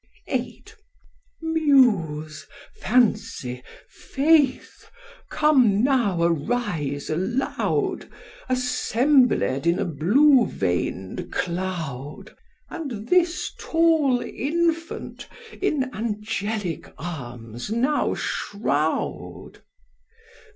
VIII. 0.27 0.63
Muse! 1.43 2.47
Fancy! 2.77 3.61
Faith! 3.87 4.89
come 5.29 5.83
now 5.83 6.23
arise 6.23 7.07
aloud, 7.11 8.09
Assembled 8.49 9.67
in 9.67 9.77
a 9.77 9.85
blue 9.85 10.47
vein'd 10.47 11.31
cloud, 11.31 12.35
And 12.67 13.09
this 13.09 13.51
tall 13.59 14.21
infant 14.21 15.27
in 15.61 15.91
angelic 15.93 16.91
arms 16.97 17.69
now 17.71 18.15
shroud. 18.15 19.61